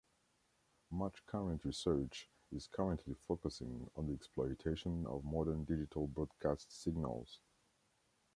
[0.89, 7.39] Much current research is currently focusing on the exploitation of modern digital broadcast signals.